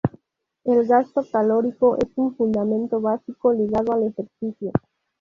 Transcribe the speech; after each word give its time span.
El 0.63 0.87
gasto 0.87 1.21
calórico 1.31 1.95
es 1.97 2.09
un 2.15 2.35
fundamento 2.35 2.99
básico 3.01 3.53
ligado 3.53 3.91
al 3.93 4.07
ejercicio. 4.07 4.71